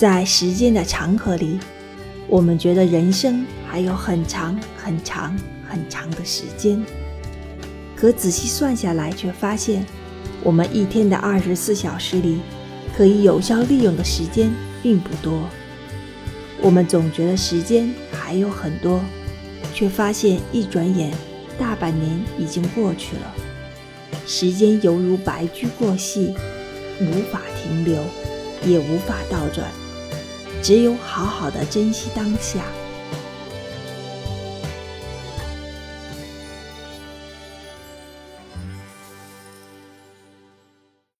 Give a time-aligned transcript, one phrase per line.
[0.00, 1.58] 在时间的长河里，
[2.26, 5.38] 我们觉得人生还有很长很长
[5.68, 6.82] 很长的时间，
[7.94, 9.84] 可仔细算下来，却发现
[10.42, 12.40] 我们一天的二十四小时里，
[12.96, 14.50] 可以有效利用的时间
[14.82, 15.42] 并不多。
[16.62, 19.02] 我们总觉得时间还有很多，
[19.74, 21.12] 却发现一转眼，
[21.58, 23.34] 大半年已经过去了。
[24.26, 26.34] 时间犹如白驹过隙，
[27.02, 28.02] 无法停留，
[28.64, 29.70] 也无法倒转。
[30.62, 32.64] 只有好好的珍惜当下。